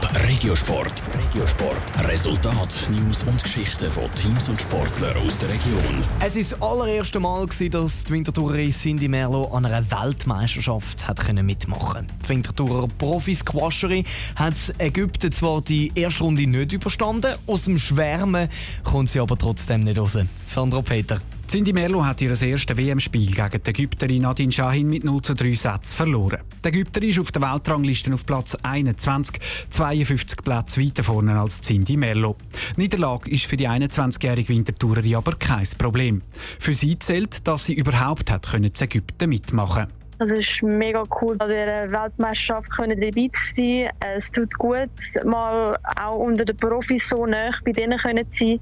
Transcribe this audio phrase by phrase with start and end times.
[0.00, 1.02] Top Regiosport.
[1.14, 2.08] Regiosport.
[2.08, 6.04] Resultat, News und Geschichten von Teams und Sportlern aus der Region.
[6.20, 12.06] Es war das allererste Mal, dass die Winterthurerin Cindy Merlo an einer Weltmeisterschaft hat mitmachen
[12.06, 12.14] konnte.
[12.24, 14.04] Die Winterthurer Profi-Squasherin
[14.36, 18.48] hat Ägypten zwar die erste Runde nicht überstanden, aus dem Schwärmen
[18.84, 20.18] kommt sie aber trotzdem nicht raus.
[20.46, 21.20] Sandra Peter.
[21.48, 25.54] Cindy Merlo hat ihr erstes WM-Spiel gegen die Ägypterin Nadine Shahin mit 0 zu 3
[25.54, 26.40] Sätzen verloren.
[26.62, 29.40] Die Ägypterin ist auf der Weltrangliste auf Platz 21,
[29.70, 32.36] 52 Plätze weiter vorne als Cindy Merlo.
[32.76, 36.20] Niederlage ist für die 21-jährige Wintertourerin aber kein Problem.
[36.58, 39.86] Für sie zählt, dass sie überhaupt hat können zu Ägypten mitmachen
[40.20, 43.90] es ist mega cool, an dieser Weltmeisterschaft dabei zu sein.
[44.00, 44.90] Es tut gut,
[45.24, 48.60] mal auch unter den Profis so nah bei denen zu sein.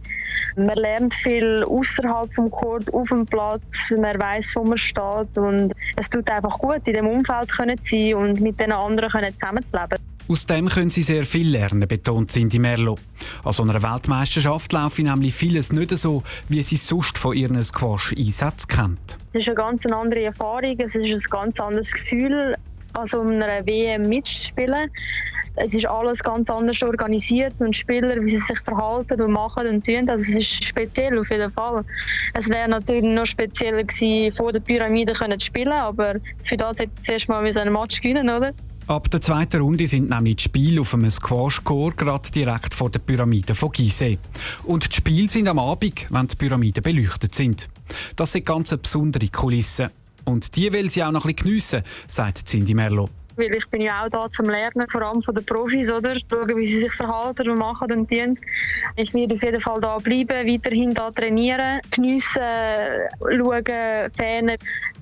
[0.56, 3.90] Man lernt viel außerhalb vom Court, auf dem Platz.
[3.90, 5.36] Man weiß, wo man steht.
[5.36, 10.15] Und es tut einfach gut, in dem Umfeld zu sein und mit den anderen zusammenzuleben.
[10.28, 12.96] Aus dem können sie sehr viel lernen, betont Cindy Merlo.
[13.44, 18.66] An so einer Weltmeisterschaft laufe nämlich vieles nicht so, wie sie sonst von ihren Squash-Einsätzen
[18.66, 19.18] kennt.
[19.32, 22.56] Es ist eine ganz andere Erfahrung, es ist ein ganz anderes Gefühl,
[22.94, 24.90] als um einer WM mitzuspielen.
[25.58, 29.86] Es ist alles ganz anders organisiert und Spieler, wie sie sich verhalten und machen und
[29.86, 30.08] tun.
[30.08, 31.84] Also es ist speziell auf jeden Fall.
[32.34, 36.90] Es wäre natürlich noch spezieller gewesen, vor der Pyramide zu spielen, aber für das hätte
[36.96, 38.52] ich zuerst mal einen Match gewinnen, oder?
[38.88, 43.00] Ab der zweiten Runde sind nämlich die Spiele auf einem Squash-Court gerade direkt vor der
[43.00, 44.16] Pyramide von Gizeh.
[44.62, 47.68] Und die Spiele sind am Abend, wenn die Pyramiden beleuchtet sind.
[48.14, 49.90] Das sind ganz besondere Kulissen.
[50.24, 53.08] Und die will sie auch noch ein bisschen geniessen, sagt Cindy Merlo.
[53.34, 56.14] Weil ich bin ja auch da zum Lernen, vor allem von den Profis, oder?
[56.14, 58.38] Schauen, wie sie sich verhalten und machen und tun.
[58.94, 62.40] Ich werde auf jeden Fall da bleiben, weiterhin da trainieren, geniessen,
[63.18, 63.64] schauen,
[64.16, 64.56] Fernen.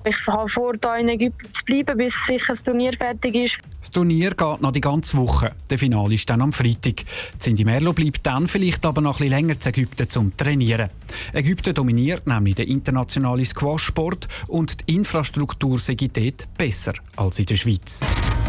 [0.07, 3.57] Ich habe vor, hier in Ägypten zu bleiben, bis sicher das Turnier fertig ist.
[3.81, 5.51] Das Turnier geht noch die ganze Woche.
[5.69, 7.03] Der Finale ist dann am Freitag.
[7.39, 10.89] Cindy Merlo bleibt dann vielleicht aber noch ein bisschen länger zu Ägypten zum Trainieren.
[11.33, 17.55] Ägypten dominiert nämlich den internationalen Squash-Sport und die Infrastruktur sei dort besser als in der
[17.55, 18.01] Schweiz.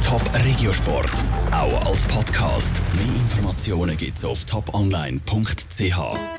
[0.07, 1.13] Top Regiosport,
[1.53, 2.81] auch als Podcast.
[2.95, 6.37] Mehr Informationen gibt's auf toponline.ch.